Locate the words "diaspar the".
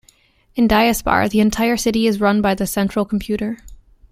0.67-1.39